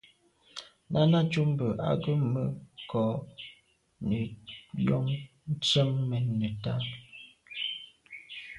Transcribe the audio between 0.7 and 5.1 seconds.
Náná cúp mbə̄ á gə̀ mə́ kɔ̌ nə̀ jɔ̌ŋ